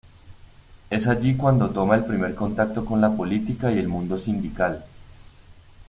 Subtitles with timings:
[0.89, 4.83] Es allí cuando toma el primer contacto con la política y el mundo sindical.